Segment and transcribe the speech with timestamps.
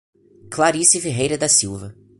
[0.49, 1.93] Clarice Ferreira da Silva